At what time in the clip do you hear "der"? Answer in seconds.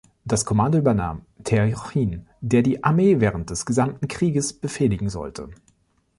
2.39-2.63